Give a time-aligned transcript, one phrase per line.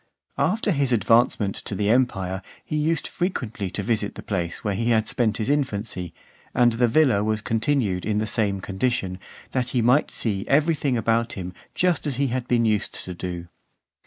[0.39, 4.89] After his advancement to the empire, he used frequently to visit the place where he
[4.89, 6.11] had spent his infancy;
[6.55, 9.19] and the villa was continued in the same condition,
[9.51, 13.13] that he might see every thing about him just as he had been used to
[13.13, 13.47] do.